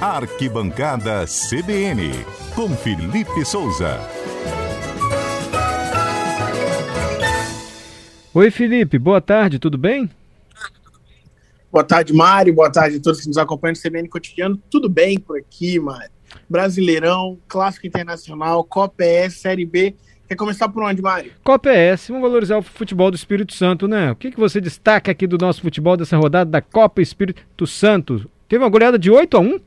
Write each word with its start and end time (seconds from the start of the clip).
Arquibancada 0.00 1.24
CBN, 1.24 2.12
com 2.54 2.68
Felipe 2.76 3.42
Souza. 3.46 3.98
Oi, 8.34 8.50
Felipe, 8.50 8.98
boa 8.98 9.22
tarde, 9.22 9.58
tudo 9.58 9.78
bem? 9.78 10.10
Boa 11.72 11.82
tarde, 11.82 12.12
Mário. 12.12 12.52
Boa 12.52 12.70
tarde 12.70 12.98
a 12.98 13.00
todos 13.00 13.22
que 13.22 13.28
nos 13.28 13.38
acompanham 13.38 13.72
no 13.72 13.80
CBN 13.80 14.06
Cotidiano. 14.06 14.60
Tudo 14.70 14.86
bem 14.86 15.18
por 15.18 15.38
aqui, 15.38 15.80
Mário? 15.80 16.10
Brasileirão, 16.46 17.38
Clássico 17.48 17.86
Internacional, 17.86 18.62
Copa 18.64 19.02
ES, 19.02 19.38
Série 19.38 19.64
B. 19.64 19.94
Quer 20.28 20.36
começar 20.36 20.68
por 20.68 20.82
onde, 20.82 21.00
Mário? 21.00 21.32
Copa 21.42 21.70
ES, 21.70 22.08
vamos 22.08 22.22
valorizar 22.22 22.58
o 22.58 22.62
futebol 22.62 23.10
do 23.10 23.16
Espírito 23.16 23.54
Santo, 23.54 23.88
né? 23.88 24.12
O 24.12 24.16
que, 24.16 24.30
que 24.30 24.38
você 24.38 24.60
destaca 24.60 25.10
aqui 25.10 25.26
do 25.26 25.38
nosso 25.38 25.62
futebol 25.62 25.96
dessa 25.96 26.18
rodada 26.18 26.50
da 26.50 26.60
Copa 26.60 27.00
Espírito 27.00 27.66
Santo? 27.66 28.30
Teve 28.46 28.62
uma 28.62 28.70
goleada 28.70 28.98
de 28.98 29.10
8 29.10 29.36
a 29.38 29.40
1 29.40 29.58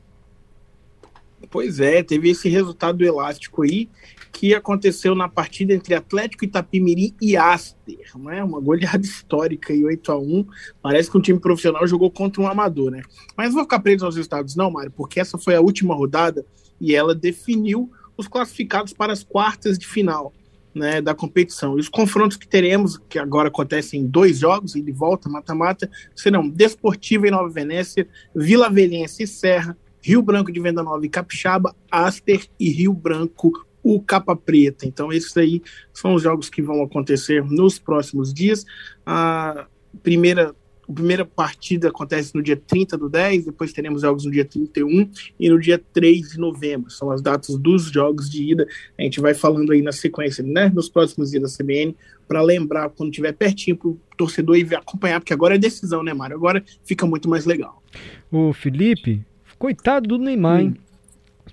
Pois 1.48 1.80
é, 1.80 2.02
teve 2.02 2.30
esse 2.30 2.48
resultado 2.48 3.02
elástico 3.04 3.62
aí 3.62 3.88
que 4.32 4.54
aconteceu 4.54 5.14
na 5.14 5.28
partida 5.28 5.74
entre 5.74 5.94
Atlético 5.94 6.44
Itapimirim 6.44 7.14
e 7.20 7.36
Aster, 7.36 7.98
né? 8.18 8.42
Uma 8.44 8.60
goleada 8.60 9.00
histórica 9.04 9.72
aí, 9.72 9.84
8 9.84 10.12
a 10.12 10.18
1 10.18 10.46
Parece 10.82 11.10
que 11.10 11.18
um 11.18 11.20
time 11.20 11.38
profissional 11.38 11.86
jogou 11.86 12.10
contra 12.10 12.40
um 12.40 12.46
amador, 12.46 12.90
né? 12.90 13.02
Mas 13.36 13.52
vou 13.52 13.62
ficar 13.64 13.80
preso 13.80 14.04
aos 14.04 14.16
resultados, 14.16 14.54
não, 14.54 14.70
Mário, 14.70 14.92
porque 14.92 15.20
essa 15.20 15.38
foi 15.38 15.54
a 15.54 15.60
última 15.60 15.94
rodada 15.94 16.44
e 16.80 16.94
ela 16.94 17.14
definiu 17.14 17.90
os 18.16 18.28
classificados 18.28 18.92
para 18.92 19.12
as 19.12 19.22
quartas 19.22 19.78
de 19.78 19.86
final. 19.86 20.32
Né, 20.72 21.02
da 21.02 21.16
competição. 21.16 21.76
E 21.76 21.80
os 21.80 21.88
confrontos 21.88 22.36
que 22.36 22.46
teremos, 22.46 22.96
que 23.08 23.18
agora 23.18 23.48
acontecem 23.48 24.02
em 24.02 24.06
dois 24.06 24.38
jogos, 24.38 24.76
e 24.76 24.80
de 24.80 24.92
volta, 24.92 25.28
mata-mata, 25.28 25.90
serão 26.14 26.48
Desportiva 26.48 27.26
em 27.26 27.32
Nova 27.32 27.48
Venécia, 27.48 28.06
Vila 28.32 28.70
Velhense 28.70 29.24
e 29.24 29.26
Serra, 29.26 29.76
Rio 30.02 30.22
Branco 30.22 30.50
de 30.50 30.60
Venda 30.60 30.82
Nova 30.82 31.04
e 31.04 31.08
Capixaba, 31.08 31.74
Aster 31.90 32.46
e 32.58 32.70
Rio 32.70 32.92
Branco, 32.92 33.52
o 33.82 34.00
Capa 34.00 34.36
Preta. 34.36 34.86
Então, 34.86 35.12
esses 35.12 35.36
aí 35.36 35.62
são 35.92 36.14
os 36.14 36.22
jogos 36.22 36.48
que 36.48 36.62
vão 36.62 36.82
acontecer 36.82 37.44
nos 37.44 37.78
próximos 37.78 38.32
dias. 38.32 38.64
A 39.04 39.66
primeira, 40.02 40.54
a 40.88 40.92
primeira 40.92 41.24
partida 41.24 41.88
acontece 41.88 42.34
no 42.34 42.42
dia 42.42 42.56
30 42.56 42.98
do 42.98 43.08
10, 43.08 43.46
depois 43.46 43.72
teremos 43.72 44.02
jogos 44.02 44.24
no 44.24 44.30
dia 44.30 44.44
31 44.44 45.10
e 45.38 45.48
no 45.48 45.58
dia 45.58 45.82
3 45.92 46.30
de 46.30 46.38
novembro. 46.38 46.90
São 46.90 47.10
as 47.10 47.22
datas 47.22 47.56
dos 47.56 47.84
jogos 47.84 48.28
de 48.28 48.52
ida. 48.52 48.66
A 48.98 49.02
gente 49.02 49.20
vai 49.20 49.34
falando 49.34 49.72
aí 49.72 49.82
na 49.82 49.92
sequência, 49.92 50.44
né, 50.44 50.70
nos 50.74 50.88
próximos 50.88 51.30
dias 51.30 51.42
da 51.42 51.48
CBN, 51.64 51.96
para 52.28 52.42
lembrar 52.42 52.90
quando 52.90 53.10
estiver 53.10 53.32
pertinho 53.32 53.76
para 53.76 53.88
o 53.88 54.00
torcedor 54.16 54.56
e 54.56 54.74
acompanhar, 54.74 55.20
porque 55.20 55.32
agora 55.32 55.54
é 55.54 55.58
decisão, 55.58 56.02
né, 56.02 56.12
Mário? 56.12 56.36
Agora 56.36 56.62
fica 56.84 57.06
muito 57.06 57.28
mais 57.28 57.44
legal. 57.44 57.82
O 58.30 58.52
Felipe, 58.52 59.24
coitado 59.60 60.08
do 60.08 60.18
Neymar, 60.18 60.62
hein? 60.62 60.74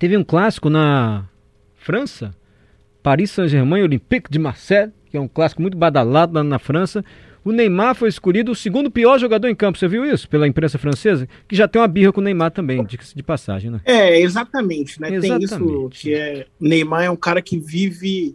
Teve 0.00 0.16
um 0.16 0.24
clássico 0.24 0.70
na 0.70 1.28
França, 1.76 2.34
Paris 3.02 3.30
Saint-Germain 3.30 3.82
Olympique 3.82 4.30
de 4.30 4.38
Marseille, 4.38 4.90
que 5.10 5.16
é 5.18 5.20
um 5.20 5.28
clássico 5.28 5.60
muito 5.60 5.76
badalado 5.76 6.32
lá 6.32 6.42
na 6.42 6.58
França. 6.58 7.04
O 7.44 7.52
Neymar 7.52 7.94
foi 7.94 8.08
escolhido 8.08 8.52
o 8.52 8.54
segundo 8.54 8.90
pior 8.90 9.18
jogador 9.18 9.46
em 9.48 9.54
campo. 9.54 9.78
Você 9.78 9.86
viu 9.86 10.06
isso 10.06 10.26
pela 10.26 10.48
imprensa 10.48 10.78
francesa? 10.78 11.28
Que 11.46 11.54
já 11.54 11.68
tem 11.68 11.80
uma 11.82 11.86
birra 11.86 12.10
com 12.10 12.22
o 12.22 12.24
Neymar 12.24 12.50
também, 12.50 12.82
de, 12.82 12.98
de 13.14 13.22
passagem, 13.22 13.70
né? 13.70 13.80
É, 13.84 14.18
exatamente, 14.18 14.98
né? 15.00 15.12
Exatamente. 15.12 15.48
Tem 15.50 15.58
isso 15.58 15.88
que 15.90 16.14
é. 16.14 16.46
Neymar 16.58 17.04
é 17.04 17.10
um 17.10 17.16
cara 17.16 17.42
que 17.42 17.58
vive 17.58 18.34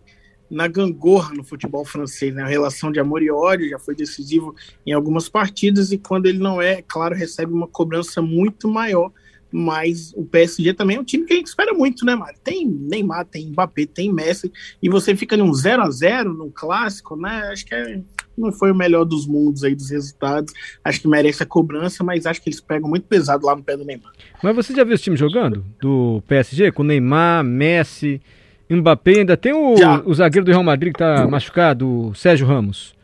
na 0.51 0.67
gangorra 0.67 1.33
no 1.33 1.43
futebol 1.43 1.83
francês, 1.83 2.33
né? 2.33 2.43
A 2.43 2.47
relação 2.47 2.91
de 2.91 2.99
amor 2.99 3.23
e 3.23 3.31
ódio 3.31 3.67
já 3.67 3.79
foi 3.79 3.95
decisivo 3.95 4.55
em 4.85 4.91
algumas 4.91 5.27
partidas 5.27 5.91
e 5.91 5.97
quando 5.97 6.27
ele 6.27 6.37
não 6.37 6.61
é, 6.61 6.83
claro, 6.83 7.15
recebe 7.15 7.51
uma 7.51 7.67
cobrança 7.67 8.21
muito 8.21 8.67
maior 8.69 9.11
mas 9.53 10.11
o 10.15 10.25
PSG 10.25 10.73
também 10.73 10.97
é 10.97 10.99
um 10.99 11.03
time 11.03 11.25
que 11.25 11.33
a 11.33 11.35
gente 11.35 11.45
espera 11.45 11.75
muito, 11.75 12.03
né, 12.03 12.15
Mário? 12.15 12.39
Tem 12.43 12.67
Neymar, 12.67 13.25
tem 13.25 13.51
Mbappé, 13.51 13.85
tem 13.85 14.11
Messi, 14.11 14.51
e 14.81 14.89
você 14.89 15.15
fica 15.15 15.37
num 15.37 15.53
0 15.53 15.83
a 15.83 15.91
0 15.91 16.33
no 16.33 16.49
clássico, 16.49 17.15
né? 17.15 17.49
Acho 17.51 17.63
que 17.63 17.75
é, 17.75 18.01
não 18.35 18.51
foi 18.51 18.71
o 18.71 18.75
melhor 18.75 19.05
dos 19.05 19.27
mundos 19.27 19.63
aí 19.63 19.75
dos 19.75 19.91
resultados. 19.91 20.51
Acho 20.83 21.01
que 21.01 21.07
merece 21.07 21.43
a 21.43 21.45
cobrança, 21.45 22.03
mas 22.03 22.25
acho 22.25 22.41
que 22.41 22.49
eles 22.49 22.59
pegam 22.59 22.89
muito 22.89 23.05
pesado 23.05 23.45
lá 23.45 23.55
no 23.55 23.61
pé 23.61 23.77
do 23.77 23.85
Neymar. 23.85 24.11
Mas 24.41 24.55
você 24.55 24.73
já 24.73 24.83
viu 24.83 24.95
esse 24.95 25.03
time 25.03 25.15
jogando? 25.15 25.63
Do 25.79 26.23
PSG? 26.27 26.71
Com 26.71 26.83
Neymar, 26.83 27.43
Messi, 27.43 28.19
Mbappé, 28.67 29.19
ainda 29.19 29.37
tem 29.37 29.53
o, 29.53 29.75
o 30.05 30.13
zagueiro 30.15 30.45
do 30.45 30.51
Real 30.51 30.63
Madrid 30.63 30.93
que 30.93 30.99
tá 30.99 31.27
machucado, 31.27 31.87
o 31.87 32.15
Sérgio 32.15 32.47
Ramos. 32.47 32.95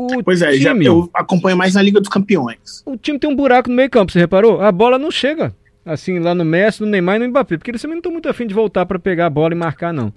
O 0.00 0.24
pois 0.24 0.40
é, 0.40 0.52
time, 0.52 0.84
já, 0.84 0.90
eu 0.90 1.10
acompanho 1.12 1.56
mais 1.56 1.74
na 1.74 1.82
Liga 1.82 2.00
dos 2.00 2.08
Campeões. 2.08 2.82
O 2.86 2.96
time 2.96 3.18
tem 3.18 3.28
um 3.28 3.36
buraco 3.36 3.68
no 3.68 3.76
meio 3.76 3.90
campo, 3.90 4.10
você 4.10 4.18
reparou? 4.18 4.62
A 4.62 4.72
bola 4.72 4.98
não 4.98 5.10
chega 5.10 5.54
assim, 5.84 6.18
lá 6.18 6.34
no 6.34 6.44
Messi, 6.44 6.82
no 6.82 6.88
Neymar 6.88 7.16
e 7.16 7.18
no 7.20 7.28
Mbappé, 7.28 7.56
porque 7.56 7.70
eles 7.70 7.82
também 7.82 7.96
não 7.96 8.00
estão 8.00 8.12
muito 8.12 8.28
afim 8.28 8.46
de 8.46 8.54
voltar 8.54 8.86
para 8.86 8.98
pegar 8.98 9.26
a 9.26 9.30
bola 9.30 9.52
e 9.52 9.56
marcar, 9.56 9.92
não. 9.92 10.12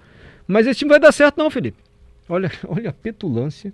Mas 0.48 0.68
esse 0.68 0.80
time 0.80 0.90
vai 0.90 1.00
dar 1.00 1.12
certo, 1.12 1.38
não, 1.38 1.50
Felipe. 1.50 1.78
Olha, 2.28 2.52
olha 2.68 2.90
a 2.90 2.94
petulância 2.94 3.74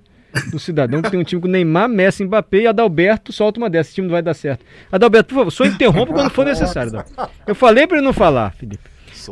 do 0.52 0.59
cidadão 0.59 1.02
que 1.02 1.09
tem 1.09 1.20
um 1.20 1.24
time 1.24 1.42
com 1.42 1.47
Neymar, 1.47 1.90
Messi, 1.90 2.24
Mbappé 2.24 2.59
e 2.59 2.68
Adalberto 2.68 3.34
solta 3.34 3.59
uma 3.59 3.70
dessas. 3.70 3.88
Esse 3.88 3.96
time 3.96 4.08
não 4.08 4.14
vai 4.14 4.22
dar 4.22 4.34
certo. 4.34 4.64
Adalberto, 4.91 5.30
por 5.30 5.36
favor, 5.36 5.52
só 5.52 5.66
interrompa 5.66 6.14
quando 6.14 6.30
for 6.30 6.46
necessário. 6.46 7.03
Eu 7.47 7.56
falei 7.56 7.88
para 7.88 7.97
ele 7.97 8.06
não 8.06 8.14
falar, 8.14 8.52
Felipe. 8.53 8.84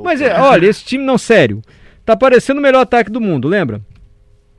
Mas 0.04 0.22
é, 0.22 0.40
olha, 0.40 0.68
esse 0.68 0.84
time 0.84 1.04
não, 1.04 1.18
sério. 1.18 1.62
Tá 2.04 2.16
parecendo 2.16 2.60
o 2.60 2.64
melhor 2.64 2.82
ataque 2.82 3.12
do 3.12 3.22
mundo, 3.22 3.48
lembra? 3.48 3.82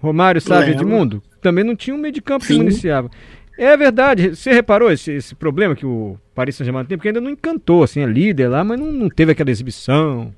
Romário, 0.01 0.41
Sávio 0.41 0.73
Edmundo? 0.73 1.23
Também 1.41 1.65
não 1.65 1.77
tinha 1.77 1.95
um 1.95 1.99
meio 1.99 2.13
de 2.13 2.21
campo 2.21 2.45
Sim. 2.45 2.55
que 2.55 2.59
municiava. 2.59 3.11
É 3.59 3.77
verdade. 3.77 4.37
Você 4.37 4.53
reparou 4.53 4.91
esse, 4.91 5.13
esse 5.13 5.35
problema 5.35 5.75
que 5.75 5.85
o 5.85 6.17
Paris 6.35 6.55
Saint-Germain 6.55 6.85
tem? 6.85 6.97
Porque 6.97 7.09
ainda 7.09 7.21
não 7.21 7.31
encantou, 7.31 7.83
assim, 7.83 8.01
é 8.01 8.07
líder 8.07 8.49
lá, 8.49 8.63
mas 8.63 8.79
não, 8.79 8.93
não 8.93 9.09
teve 9.09 9.33
aquela 9.33 9.51
exibição. 9.51 10.33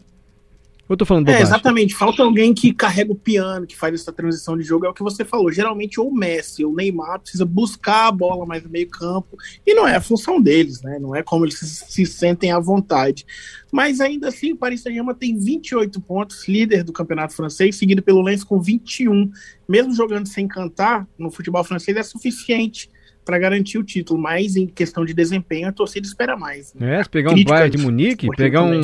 Eu 0.90 0.96
tô 0.96 1.04
falando 1.04 1.28
É, 1.28 1.40
exatamente. 1.40 1.94
Falta 1.94 2.20
alguém 2.24 2.52
que 2.52 2.74
carrega 2.74 3.12
o 3.12 3.14
piano, 3.14 3.64
que 3.64 3.76
faz 3.76 3.94
essa 3.94 4.12
transição 4.12 4.58
de 4.58 4.64
jogo. 4.64 4.84
É 4.84 4.88
o 4.88 4.92
que 4.92 5.04
você 5.04 5.24
falou. 5.24 5.52
Geralmente, 5.52 6.00
ou 6.00 6.08
o 6.08 6.14
Messi 6.14 6.64
ou 6.64 6.72
o 6.72 6.74
Neymar 6.74 7.20
precisa 7.20 7.44
buscar 7.44 8.08
a 8.08 8.12
bola 8.12 8.44
mais 8.44 8.64
no 8.64 8.68
meio 8.68 8.88
campo. 8.88 9.38
E 9.64 9.72
não 9.72 9.86
é 9.86 9.94
a 9.94 10.00
função 10.00 10.42
deles, 10.42 10.82
né? 10.82 10.98
Não 10.98 11.14
é 11.14 11.22
como 11.22 11.44
eles 11.44 11.60
se, 11.60 11.66
se 11.66 12.06
sentem 12.06 12.50
à 12.50 12.58
vontade. 12.58 13.24
Mas 13.72 14.00
ainda 14.00 14.28
assim, 14.28 14.52
o 14.52 14.56
Paris 14.56 14.82
Saint-Germain 14.82 15.14
tem 15.14 15.38
28 15.38 16.00
pontos, 16.00 16.48
líder 16.48 16.82
do 16.82 16.92
campeonato 16.92 17.34
francês, 17.34 17.76
seguido 17.76 18.02
pelo 18.02 18.20
Lens 18.20 18.42
com 18.42 18.60
21. 18.60 19.30
Mesmo 19.68 19.94
jogando 19.94 20.26
sem 20.26 20.48
cantar, 20.48 21.06
no 21.16 21.30
futebol 21.30 21.62
francês 21.62 21.96
é 21.96 22.02
suficiente 22.02 22.90
para 23.24 23.38
garantir 23.38 23.78
o 23.78 23.84
título, 23.84 24.20
mas 24.20 24.56
em 24.56 24.66
questão 24.66 25.04
de 25.04 25.14
desempenho 25.14 25.68
a 25.68 25.72
torcida 25.72 26.04
espera 26.04 26.36
mais. 26.36 26.74
Né? 26.74 26.96
É, 26.96 27.04
se 27.04 27.08
pegar 27.08 27.30
um 27.30 27.44
Bayern 27.44 27.76
de 27.76 27.78
Munique, 27.80 28.28
pegar 28.36 28.64
um, 28.64 28.80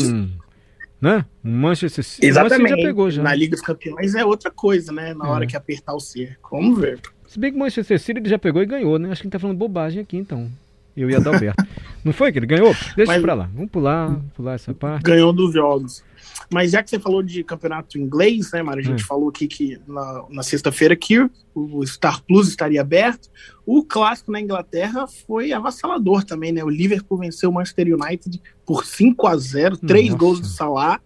né? 1.00 1.24
Manchester 1.42 2.04
City, 2.04 2.26
Exatamente. 2.26 2.70
já 2.70 2.76
pegou 2.76 3.10
já. 3.10 3.22
Na 3.22 3.34
Liga 3.34 3.56
dos 3.56 3.64
Campeões 3.64 4.14
é 4.14 4.24
outra 4.24 4.50
coisa, 4.50 4.92
né? 4.92 5.14
Na 5.14 5.26
é. 5.26 5.28
hora 5.28 5.46
que 5.46 5.56
apertar 5.56 5.94
o 5.94 6.00
cerco. 6.00 6.56
Vamos 6.56 6.78
ver. 6.78 7.00
Se 7.26 7.38
bem 7.38 7.50
que 7.50 7.56
o 7.56 7.60
Manchester 7.60 8.00
City 8.00 8.28
já 8.28 8.38
pegou 8.38 8.62
e 8.62 8.66
ganhou, 8.66 8.98
né? 8.98 9.10
Acho 9.10 9.20
que 9.22 9.26
ele 9.26 9.32
tá 9.32 9.38
falando 9.38 9.58
bobagem 9.58 10.02
aqui, 10.02 10.16
então. 10.16 10.50
Eu 10.96 11.10
e 11.10 11.14
Adalberto. 11.14 11.62
Não 12.06 12.12
foi 12.12 12.30
que 12.30 12.38
ele 12.38 12.46
ganhou? 12.46 12.72
Deixa 12.94 13.10
Mas, 13.10 13.20
pra 13.20 13.34
lá. 13.34 13.50
Vamos 13.52 13.68
pular, 13.68 14.16
pular 14.32 14.54
essa 14.54 14.72
parte. 14.72 15.02
Ganhou 15.02 15.32
dos 15.32 15.52
jogos. 15.52 16.04
Mas 16.48 16.70
já 16.70 16.80
que 16.80 16.88
você 16.88 17.00
falou 17.00 17.20
de 17.20 17.42
campeonato 17.42 17.98
inglês, 17.98 18.52
né, 18.52 18.62
Mário? 18.62 18.80
A 18.80 18.84
gente 18.84 19.02
hum. 19.02 19.06
falou 19.08 19.28
aqui 19.28 19.48
que 19.48 19.76
na, 19.88 20.24
na 20.30 20.42
sexta-feira 20.44 20.94
que 20.94 21.28
o 21.52 21.84
Star 21.84 22.22
Plus 22.22 22.46
estaria 22.46 22.80
aberto. 22.80 23.28
O 23.66 23.82
clássico 23.82 24.30
na 24.30 24.40
Inglaterra 24.40 25.08
foi 25.26 25.52
avassalador 25.52 26.22
também, 26.22 26.52
né? 26.52 26.62
O 26.62 26.68
Liverpool 26.68 27.18
venceu 27.18 27.50
o 27.50 27.52
Manchester 27.52 27.88
United 27.88 28.40
por 28.64 28.86
5 28.86 29.26
a 29.26 29.36
0 29.36 29.76
três 29.78 30.06
Nossa. 30.06 30.18
gols 30.18 30.38
do 30.38 30.46
Salah, 30.46 31.00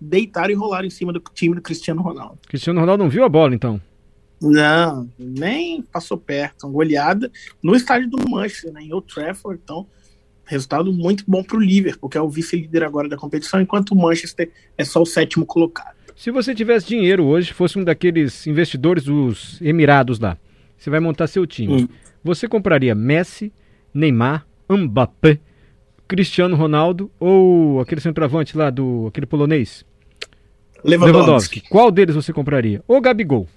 deitaram 0.00 0.52
e 0.52 0.54
rolaram 0.54 0.86
em 0.86 0.90
cima 0.90 1.12
do 1.12 1.20
time 1.34 1.56
do 1.56 1.60
Cristiano 1.60 2.02
Ronaldo. 2.02 2.38
Cristiano 2.46 2.78
Ronaldo 2.78 3.02
não 3.02 3.10
viu 3.10 3.24
a 3.24 3.28
bola, 3.28 3.52
então? 3.52 3.80
Não, 4.40 5.10
nem 5.18 5.82
passou 5.82 6.16
perto. 6.16 6.68
Uma 6.68 6.72
goleada 6.72 7.32
no 7.60 7.74
estádio 7.74 8.08
do 8.08 8.30
Manchester, 8.30 8.72
né, 8.72 8.82
em 8.82 8.92
Old 8.92 9.12
Trafford. 9.12 9.60
Então, 9.64 9.88
Resultado 10.46 10.92
muito 10.92 11.24
bom 11.26 11.42
para 11.42 11.56
o 11.56 11.60
Liverpool, 11.60 12.08
que 12.08 12.16
é 12.16 12.20
o 12.20 12.28
vice-líder 12.28 12.84
agora 12.84 13.08
da 13.08 13.16
competição, 13.16 13.60
enquanto 13.60 13.90
o 13.90 13.96
Manchester 13.96 14.50
é 14.78 14.84
só 14.84 15.02
o 15.02 15.06
sétimo 15.06 15.44
colocado. 15.44 15.96
Se 16.14 16.30
você 16.30 16.54
tivesse 16.54 16.86
dinheiro 16.86 17.24
hoje, 17.24 17.52
fosse 17.52 17.78
um 17.78 17.84
daqueles 17.84 18.46
investidores 18.46 19.04
dos 19.04 19.60
Emirados 19.60 20.18
lá, 20.18 20.38
você 20.78 20.88
vai 20.88 21.00
montar 21.00 21.26
seu 21.26 21.46
time. 21.46 21.82
Hum. 21.82 21.88
Você 22.22 22.48
compraria 22.48 22.94
Messi, 22.94 23.52
Neymar, 23.92 24.46
Mbappé, 24.70 25.38
Cristiano 26.08 26.56
Ronaldo 26.56 27.10
ou 27.18 27.80
aquele 27.80 28.00
centroavante 28.00 28.56
lá 28.56 28.70
do 28.70 29.06
aquele 29.08 29.26
polonês? 29.26 29.84
Lewandowski. 30.84 31.12
Lewandowski. 31.12 31.60
Qual 31.68 31.90
deles 31.90 32.14
você 32.14 32.32
compraria? 32.32 32.82
Ou 32.86 33.00
Gabigol? 33.00 33.48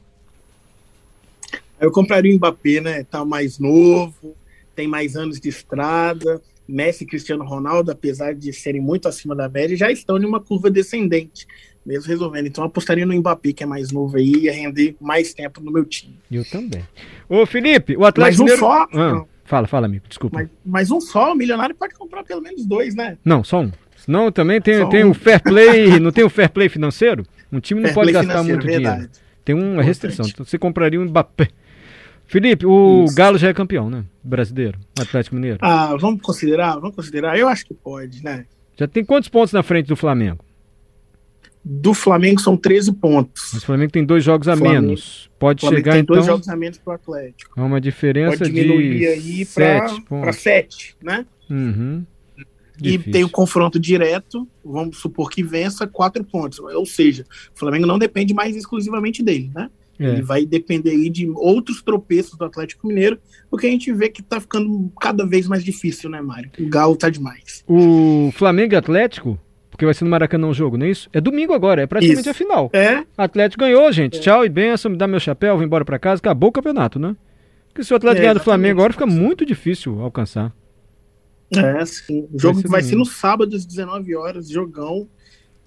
Eu 1.79 1.91
compraria 1.91 2.31
o 2.33 2.35
Mbappé, 2.35 2.81
né? 2.81 3.03
Tá 3.03 3.23
mais 3.23 3.59
novo, 3.59 4.35
tem 4.75 4.87
mais 4.87 5.15
anos 5.15 5.39
de 5.39 5.49
estrada, 5.49 6.41
Messi 6.69 7.03
e 7.03 7.07
Cristiano 7.07 7.43
Ronaldo, 7.43 7.91
apesar 7.91 8.33
de 8.33 8.53
serem 8.53 8.79
muito 8.79 9.07
acima 9.07 9.35
da 9.35 9.49
média, 9.49 9.75
já 9.75 9.91
estão 9.91 10.17
em 10.17 10.25
uma 10.25 10.39
curva 10.39 10.69
descendente, 10.69 11.47
mesmo 11.85 12.07
resolvendo. 12.07 12.45
Então 12.47 12.63
apostaria 12.63 13.05
no 13.05 13.13
Mbappé, 13.13 13.53
que 13.53 13.63
é 13.63 13.65
mais 13.65 13.91
novo 13.91 14.17
aí, 14.17 14.31
ia 14.43 14.53
render 14.53 14.95
mais 15.01 15.33
tempo 15.33 15.61
no 15.61 15.71
meu 15.71 15.83
time. 15.83 16.15
Eu 16.31 16.45
também. 16.45 16.83
Ô 17.27 17.45
Felipe, 17.45 17.97
o 17.97 18.05
Atlético 18.05 18.43
Mas 18.43 18.53
um 18.53 18.57
só... 18.57 18.87
Ah, 18.93 19.25
fala, 19.45 19.67
fala, 19.67 19.87
amigo, 19.87 20.05
desculpa. 20.07 20.37
Mas, 20.37 20.49
mas, 20.63 20.91
um 20.91 21.01
só, 21.01 21.33
o 21.33 21.35
milionário 21.35 21.75
pode 21.75 21.95
comprar 21.95 22.23
pelo 22.23 22.41
menos 22.41 22.65
dois, 22.65 22.93
né? 22.95 23.17
Não, 23.25 23.43
só 23.43 23.61
um. 23.61 23.71
Não, 24.07 24.31
também 24.31 24.61
tem, 24.61 24.79
Só 24.79 24.87
tem 24.87 25.03
um. 25.03 25.11
o 25.11 25.13
fair 25.13 25.41
play, 25.41 25.99
não 25.99 26.11
tem 26.11 26.23
o 26.23 26.29
fair 26.29 26.49
play 26.49 26.69
financeiro? 26.69 27.25
Um 27.51 27.59
time 27.59 27.79
não 27.81 27.87
Fair 27.89 27.95
pode 27.95 28.11
gastar 28.11 28.43
muito 28.43 28.61
dinheiro. 28.61 28.83
verdade. 28.83 29.09
Tem 29.43 29.55
uma 29.55 29.81
restrição. 29.81 30.25
Então 30.27 30.45
você 30.45 30.57
compraria 30.57 30.99
um 30.99 31.05
Mbappé. 31.05 31.49
Felipe, 32.29 32.65
o 32.65 33.05
Isso. 33.05 33.15
Galo 33.15 33.37
já 33.37 33.49
é 33.49 33.53
campeão, 33.53 33.89
né? 33.89 34.05
Brasileiro, 34.23 34.77
Atlético 34.99 35.35
Mineiro. 35.35 35.57
Ah, 35.61 35.95
vamos 35.99 36.21
considerar? 36.21 36.75
Vamos 36.79 36.95
considerar? 36.95 37.37
Eu 37.37 37.47
acho 37.47 37.65
que 37.65 37.73
pode, 37.73 38.23
né? 38.23 38.45
Já 38.77 38.87
tem 38.87 39.03
quantos 39.03 39.27
pontos 39.29 39.51
na 39.51 39.63
frente 39.63 39.87
do 39.87 39.95
Flamengo? 39.95 40.45
Do 41.65 41.93
Flamengo 41.93 42.39
são 42.39 42.55
13 42.55 42.93
pontos. 42.93 43.49
Mas 43.53 43.63
o 43.63 43.65
Flamengo 43.65 43.91
tem 43.91 44.05
dois 44.05 44.23
jogos 44.23 44.47
a 44.47 44.55
Flamengo- 44.55 44.81
menos. 44.87 45.29
Pode 45.39 45.57
O 45.57 45.61
Flamengo 45.61 45.79
chegar 45.81 45.91
tem 45.93 46.01
então 46.01 46.15
dois 46.15 46.25
jogos 46.25 46.47
a 46.47 46.55
menos 46.55 46.77
pro 46.77 46.93
Atlético. 46.93 47.59
a 47.59 47.63
uma 47.65 47.81
diferença 47.81 48.37
Pode 48.37 48.51
diminuir 48.53 48.97
de 48.99 49.05
aí 49.07 49.45
para 49.45 49.87
sete 49.89 50.01
pontos. 50.01 50.21
para 50.21 50.33
7, 50.33 50.95
né? 51.03 51.25
Uhum. 51.49 52.05
E 52.81 52.91
Difícil. 52.91 53.11
tem 53.11 53.23
o 53.25 53.29
confronto 53.29 53.77
direto, 53.77 54.47
vamos 54.63 54.99
supor 54.99 55.29
que 55.29 55.43
vença 55.43 55.85
quatro 55.85 56.23
pontos. 56.23 56.59
Ou 56.59 56.85
seja, 56.85 57.25
o 57.53 57.59
Flamengo 57.59 57.85
não 57.85 57.99
depende 57.99 58.33
mais 58.33 58.55
exclusivamente 58.55 59.21
dele, 59.21 59.51
né? 59.53 59.69
É. 59.99 60.07
Ele 60.07 60.21
vai 60.21 60.45
depender 60.45 60.91
aí 60.91 61.09
de 61.09 61.29
outros 61.29 61.81
tropeços 61.81 62.37
do 62.37 62.45
Atlético 62.45 62.87
Mineiro, 62.87 63.19
porque 63.49 63.67
a 63.67 63.69
gente 63.69 63.91
vê 63.91 64.07
que 64.07 64.23
tá 64.23 64.39
ficando 64.39 64.89
cada 64.99 65.25
vez 65.25 65.45
mais 65.45 65.63
difícil, 65.63 66.09
né, 66.09 66.21
Mário? 66.21 66.49
O 66.57 66.69
Galo 66.69 66.95
tá 66.95 67.09
demais. 67.09 67.63
O 67.67 68.31
Flamengo 68.33 68.73
e 68.73 68.77
Atlético, 68.77 69.37
porque 69.69 69.83
vai 69.83 69.93
ser 69.93 70.05
no 70.05 70.09
Maracanã 70.09 70.47
o 70.47 70.53
jogo, 70.53 70.77
não 70.77 70.85
é 70.85 70.89
isso? 70.89 71.09
É 71.11 71.19
domingo 71.19 71.53
agora, 71.53 71.81
é 71.81 71.87
praticamente 71.87 72.21
Isso. 72.21 72.29
a 72.29 72.33
final. 72.33 72.69
É, 72.71 73.03
Atlético 73.17 73.61
ganhou, 73.63 73.91
gente. 73.91 74.21
Tchau 74.21 74.45
e 74.45 74.49
benção, 74.49 74.91
me 74.91 74.97
dá 74.97 75.05
meu 75.07 75.19
chapéu, 75.19 75.55
vou 75.57 75.65
embora 75.65 75.83
pra 75.83 75.99
casa, 75.99 76.19
acabou 76.19 76.49
o 76.49 76.53
campeonato, 76.53 76.97
né? 76.97 77.15
Porque 77.67 77.83
se 77.83 77.93
o 77.93 77.97
Atlético 77.97 78.19
É, 78.19 78.23
ganhar 78.23 78.33
do 78.33 78.39
Flamengo 78.39 78.79
agora 78.79 78.93
fica 78.93 79.05
muito 79.05 79.45
difícil 79.45 80.01
alcançar. 80.01 80.53
é, 81.55 81.85
sim. 81.85 82.27
O 82.33 82.39
jogo 82.39 82.61
ser 82.61 82.67
vai 82.67 82.81
ser, 82.81 82.95
no 82.95 83.05
sábado 83.05 83.55
às 83.55 83.65
19 83.65 84.15
horas, 84.15 84.49
jogão. 84.49 85.07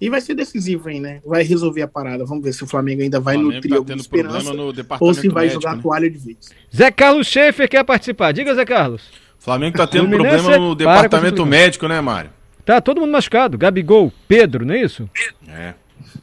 E 0.01 0.09
vai 0.09 0.19
ser 0.19 0.35
decisivo 0.35 0.89
aí, 0.89 0.99
né? 0.99 1.21
Vai 1.25 1.43
resolver 1.43 1.81
a 1.81 1.87
parada. 1.87 2.25
Vamos 2.25 2.43
ver 2.43 2.53
se 2.53 2.63
o 2.63 2.67
Flamengo 2.67 3.01
ainda 3.01 3.19
vai 3.19 3.35
o 3.35 3.39
Flamengo 3.39 3.55
nutrir 3.55 3.69
tá 3.71 3.77
alguma 3.77 3.93
tendo 3.95 4.01
esperança 4.01 4.43
problema 4.43 4.73
no 4.73 4.97
ou 4.99 5.13
se 5.13 5.29
vai 5.29 5.43
médico, 5.45 5.61
jogar 5.61 5.73
a 5.73 5.75
né? 5.77 5.81
toalha 5.81 6.09
de 6.09 6.17
vez. 6.17 6.37
Zé 6.75 6.91
Carlos 6.91 7.27
Schaefer 7.27 7.69
quer 7.69 7.83
participar. 7.83 8.31
Diga, 8.33 8.53
Zé 8.53 8.65
Carlos. 8.65 9.03
O 9.39 9.43
Flamengo 9.43 9.77
tá 9.77 9.87
tendo 9.87 10.09
Fluminense 10.09 10.37
problema 10.43 10.67
no 10.67 10.75
departamento 10.75 11.45
médico, 11.45 11.87
né, 11.87 12.01
Mário? 12.01 12.31
Tá 12.65 12.81
todo 12.81 13.01
mundo 13.01 13.11
machucado. 13.11 13.57
Gabigol, 13.57 14.11
Pedro, 14.27 14.65
não 14.65 14.73
é 14.73 14.81
isso? 14.81 15.09
É. 15.47 15.73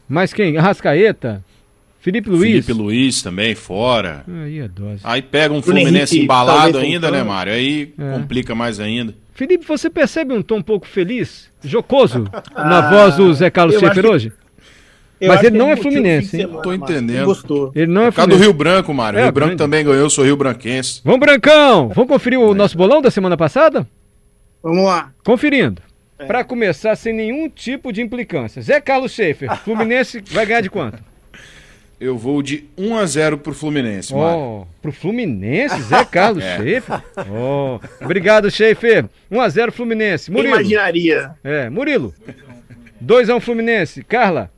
Mais 0.09 0.33
quem? 0.33 0.57
Arrascaeta, 0.57 1.45
Felipe 2.01 2.31
Luiz. 2.31 2.65
Felipe 2.65 2.73
Luiz 2.73 3.23
também 3.23 3.55
fora. 3.55 4.25
Aí 4.27 4.59
é 4.59 4.67
dose. 4.69 5.01
Aí 5.05 5.21
pega 5.21 5.53
um 5.53 5.61
Fluminense 5.63 6.15
Henrique, 6.15 6.25
embalado 6.25 6.79
ainda, 6.79 7.11
né. 7.11 7.23
Mário? 7.23 7.53
Aí 7.53 7.93
É. 7.99 8.13
complica 8.13 8.55
mais 8.55 8.81
ainda. 8.81 9.15
Felipe, 9.35 9.65
você 9.67 9.88
percebe 9.88 10.35
um 10.35 10.43
tom 10.43 10.56
um 10.56 10.62
pouco 10.62 10.87
feliz, 10.87 11.50
jocoso, 11.65 12.25
na 12.55 12.91
voz 12.91 13.17
do 13.17 13.32
Zé 13.32 13.50
Carlos 13.50 13.77
Ah, 13.77 13.81
Schaefer 13.81 14.06
hoje? 14.06 14.32
Eu 15.21 15.29
Mas 15.29 15.43
ele 15.43 15.59
não 15.59 15.71
é 15.71 15.77
Fluminense, 15.77 16.37
hein? 16.37 16.43
semana, 16.47 16.62
Tô 16.62 16.73
entendendo. 16.73 17.17
Ele 17.19 17.25
Gostou. 17.27 17.71
Ele 17.75 17.87
não 17.93 18.03
é 18.05 18.11
Por 18.11 18.17
causa 18.17 18.29
do 18.31 18.37
Fluminense. 18.37 18.43
Rio 18.44 18.53
Branco, 18.55 18.94
Mário. 18.94 19.19
É, 19.19 19.23
Rio 19.25 19.32
Branco 19.32 19.49
grande. 19.49 19.59
também 19.62 19.85
ganhou, 19.85 20.00
eu 20.00 20.09
sou 20.11 20.25
Rio 20.25 20.37
Branquense. 20.37 21.03
Vamos, 21.05 21.21
Brancão! 21.21 21.88
Vamos 21.88 22.09
conferir 22.09 22.38
o 22.41 22.55
nosso 22.55 22.77
bolão 22.77 23.03
da 23.03 23.11
semana 23.11 23.37
passada? 23.37 23.87
Vamos 24.62 24.85
lá. 24.85 25.11
Conferindo. 25.25 25.83
É. 26.19 26.25
Pra 26.25 26.43
começar, 26.43 26.97
sem 26.97 27.12
nenhum 27.15 27.49
tipo 27.50 27.93
de 27.93 28.00
implicância. 28.00 28.61
Zé 28.62 28.81
Carlos 28.81 29.12
Schaefer, 29.12 29.55
Fluminense 29.59 30.23
vai 30.31 30.47
ganhar 30.47 30.61
de 30.62 30.71
quanto? 30.71 31.03
Eu 32.00 32.17
vou 32.17 32.43
de 32.43 32.64
1 32.79 32.97
a 32.97 33.05
0 33.05 33.37
pro 33.38 33.52
Fluminense. 33.52 34.14
Ó, 34.14 34.64
pro 34.81 34.91
Fluminense, 34.91 35.82
Zé 35.82 36.02
Carlos 36.05 36.43
É. 36.43 36.56
Schaefer. 36.56 37.02
Ó, 37.31 37.79
obrigado, 38.02 38.50
Schaefer. 38.50 39.05
1x0 39.31 39.70
Fluminense. 39.70 40.26
Quem 40.31 40.35
Murilo. 40.37 40.55
imaginaria? 40.55 41.32
É, 41.44 41.69
Murilo. 41.69 42.14
2x1 43.05 43.41
Fluminense. 43.41 44.02
Carla. 44.02 44.50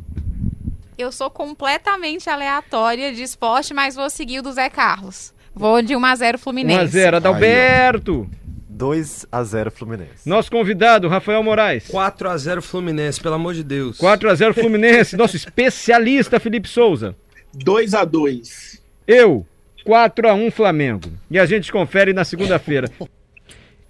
Eu 0.97 1.11
sou 1.11 1.29
completamente 1.31 2.31
aleatória 2.31 3.13
de 3.13 3.23
esporte, 3.25 3.75
mas 3.75 3.97
vou 3.97 4.09
seguir 4.09 4.39
o 4.39 4.43
do 4.43 4.53
Zé 4.53 4.71
Carlos. 4.71 5.35
Vou 5.53 5.83
de 5.83 5.95
1x0 5.95 6.39
Fluminense. 6.39 6.97
1x0 6.97 7.15
Adalberto. 7.17 8.31
2 8.69 9.27
a 9.33 9.43
0 9.43 9.71
Fluminense. 9.71 10.27
Nosso 10.29 10.51
convidado, 10.51 11.09
Rafael 11.09 11.43
Moraes. 11.43 11.89
4x0 11.89 12.63
Fluminense, 12.63 13.21
pelo 13.21 13.35
amor 13.35 13.55
de 13.55 13.65
Deus. 13.65 13.99
4x0 13.99 14.55
Fluminense. 14.55 15.17
Nosso 15.17 15.37
especialista, 15.37 16.39
Felipe 16.39 16.69
Souza. 16.69 17.17
2 17.55 17.95
a 17.95 18.05
2 18.05 18.81
Eu, 19.07 19.47
4x1 19.87 20.51
Flamengo. 20.51 21.11
E 21.31 21.39
a 21.39 21.47
gente 21.47 21.71
confere 21.73 22.13
na 22.13 22.25
segunda-feira. 22.25 22.89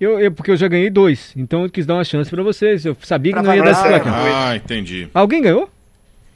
Eu, 0.00 0.18
eu- 0.18 0.32
porque 0.32 0.50
eu 0.50 0.56
já 0.56 0.66
ganhei 0.66 0.90
dois, 0.90 1.32
então 1.36 1.62
eu 1.64 1.70
quis 1.70 1.86
dar 1.86 1.94
uma 1.94 2.04
chance 2.04 2.28
pra 2.30 2.42
vocês. 2.42 2.84
Eu 2.84 2.96
sabia 3.02 3.32
que 3.32 3.38
Pra 3.40 3.42
não 3.48 3.54
ia 3.54 3.62
dar 3.62 3.70
esse 3.72 3.82
placar. 3.82 4.14
Ah, 4.48 4.56
entendi. 4.56 5.08
Alguém 5.14 5.42
ganhou? 5.42 5.70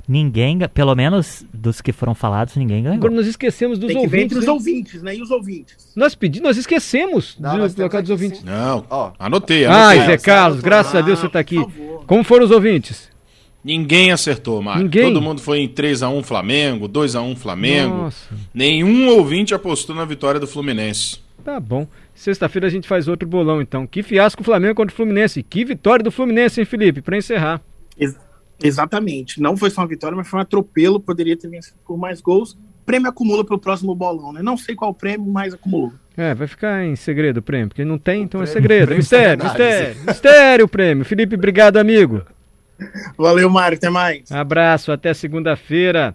Ninguém, 0.09 0.57
pelo 0.73 0.95
menos 0.95 1.45
dos 1.53 1.81
que 1.81 1.93
foram 1.93 2.15
falados, 2.15 2.55
ninguém 2.55 2.81
ganhou. 2.85 2.97
Agora 2.97 3.13
nós 3.13 3.27
esquecemos 3.27 3.77
dos 3.77 3.89
Tem 3.93 4.01
que 4.03 4.07
ver 4.07 4.21
entre 4.23 4.37
ouvintes. 4.39 4.49
os 4.49 4.49
ouvintes, 4.49 5.03
né? 5.03 5.17
E 5.17 5.21
os 5.23 5.33
ouvintes? 5.33 5.93
Nós 5.97 6.15
pedimos, 6.15 6.47
nós 6.47 6.57
esquecemos 6.57 7.37
Não, 7.41 7.59
nós 7.59 7.75
temos 7.75 7.93
dos 7.93 8.11
ouvintes. 8.11 8.45
Não, 8.45 8.87
Ó. 8.89 9.11
anotei, 9.19 9.65
Ai, 9.65 9.97
anotei. 9.99 10.17
Zé 10.17 10.25
Carlos, 10.25 10.61
graças 10.61 10.95
a 10.95 11.01
Deus 11.01 11.19
você 11.19 11.29
tá 11.29 11.41
aqui. 11.41 11.57
Como 12.07 12.23
foram 12.23 12.45
os 12.45 12.53
ouvintes? 12.53 13.11
Ninguém 13.67 14.13
acertou, 14.13 14.63
Mário. 14.63 14.85
Ninguém? 14.85 15.03
Todo 15.03 15.21
mundo 15.21 15.41
foi 15.41 15.59
em 15.59 15.69
3x1 15.69 16.23
Flamengo, 16.23 16.89
2x1 16.89 17.37
Flamengo. 17.37 17.95
Nossa, 17.97 18.33
Nenhum 18.55 19.09
ouvinte 19.09 19.55
apostou 19.55 19.95
na 19.97 20.05
vitória 20.05 20.39
do 20.39 20.47
Fluminense. 20.47 21.19
tá 21.45 21.59
bom. 21.59 21.87
Sexta-feira 22.15 22.69
a 22.69 22.71
gente 22.71 22.87
faz 22.89 23.09
outro 23.09 23.29
bolão, 23.29 23.61
então. 23.61 23.87
Que 23.87 24.03
fiasco 24.03 24.41
o 24.41 24.45
Flamengo 24.45 24.77
contra 24.77 24.93
o 24.93 24.97
Fluminense. 24.97 25.43
Que 25.43 25.65
vitória 25.65 26.03
do 26.03 26.11
Fluminense, 26.13 26.61
hein, 26.61 26.65
Felipe? 26.65 27.03
Pra 27.03 27.17
encerrar. 27.19 27.61
Ex- 27.99 28.17
exatamente. 28.63 29.41
Não 29.41 29.57
foi 29.57 29.69
só 29.71 29.81
uma 29.83 29.87
vitória, 29.89 30.17
mas 30.17 30.29
foi 30.29 30.39
um 30.39 30.43
atropelo. 30.43 30.99
Poderia 31.01 31.37
ter 31.37 31.49
vencido 31.49 31.77
por 31.87 31.99
mais 31.99 32.21
gols. 32.21 32.57
Prêmio 32.87 33.09
acumula 33.09 33.45
pro 33.45 33.59
próximo 33.59 33.95
bolão, 33.95 34.33
né? 34.33 34.43
Não 34.43 34.57
sei 34.57 34.75
qual 34.77 34.95
prêmio, 34.95 35.27
mas 35.31 35.53
acumulou. 35.55 35.93
É, 36.17 36.35
vai 36.35 36.47
ficar 36.47 36.85
em 36.85 36.95
segredo 36.97 37.39
o 37.39 37.43
prêmio, 37.43 37.69
porque 37.69 37.85
não 37.85 37.99
tem, 37.99 38.23
então 38.23 38.41
é 38.41 38.45
prêmio- 38.45 38.53
segredo. 38.63 38.87
prêmio 38.87 38.99
Mistério, 39.03 39.43
sem 39.43 39.51
mistério, 39.51 39.97
mistério 40.07 40.65
o 40.65 40.69
prêmio. 40.69 41.05
Felipe, 41.05 41.35
obrigado, 41.35 41.77
amigo. 41.79 42.23
Valeu, 43.17 43.49
Mário. 43.51 43.77
Até 43.77 43.89
mais. 43.89 44.31
Abraço, 44.31 44.93
até 44.93 45.15
segunda-feira. 45.15 46.15